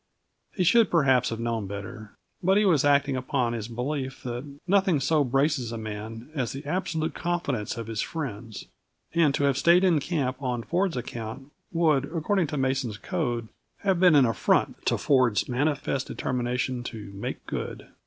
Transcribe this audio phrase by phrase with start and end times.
[0.55, 4.99] He should, perhaps, have known better; but he was acting upon his belief that nothing
[4.99, 8.65] so braces a man as the absolute confidence of his friends,
[9.13, 13.49] and to have stayed in camp on Ford's account would, according to Mason's code,
[13.81, 17.87] have been an affront to Ford's manifest determination to "make good."